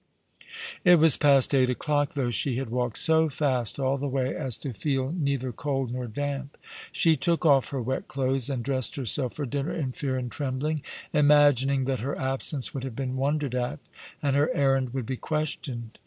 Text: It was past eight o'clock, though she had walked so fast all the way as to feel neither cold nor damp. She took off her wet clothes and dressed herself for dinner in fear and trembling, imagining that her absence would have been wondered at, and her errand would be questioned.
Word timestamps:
It 0.83 0.97
was 0.97 1.15
past 1.15 1.53
eight 1.53 1.69
o'clock, 1.69 2.15
though 2.15 2.31
she 2.31 2.55
had 2.57 2.71
walked 2.71 2.97
so 2.97 3.29
fast 3.29 3.79
all 3.79 3.99
the 3.99 4.07
way 4.07 4.35
as 4.35 4.57
to 4.57 4.73
feel 4.73 5.11
neither 5.15 5.51
cold 5.51 5.93
nor 5.93 6.07
damp. 6.07 6.57
She 6.91 7.15
took 7.15 7.45
off 7.45 7.69
her 7.69 7.79
wet 7.83 8.07
clothes 8.07 8.49
and 8.49 8.63
dressed 8.63 8.95
herself 8.95 9.33
for 9.35 9.45
dinner 9.45 9.71
in 9.73 9.91
fear 9.91 10.17
and 10.17 10.31
trembling, 10.31 10.81
imagining 11.13 11.85
that 11.85 11.99
her 11.99 12.17
absence 12.17 12.73
would 12.73 12.83
have 12.83 12.95
been 12.95 13.15
wondered 13.15 13.53
at, 13.53 13.77
and 14.23 14.35
her 14.35 14.49
errand 14.55 14.91
would 14.95 15.05
be 15.05 15.17
questioned. 15.17 15.99